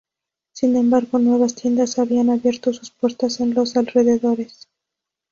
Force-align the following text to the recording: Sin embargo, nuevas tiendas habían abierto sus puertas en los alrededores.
Sin 0.53 0.75
embargo, 0.77 1.19
nuevas 1.19 1.53
tiendas 1.53 1.99
habían 1.99 2.31
abierto 2.31 2.73
sus 2.73 2.89
puertas 2.89 3.39
en 3.39 3.53
los 3.53 3.77
alrededores. 3.77 4.67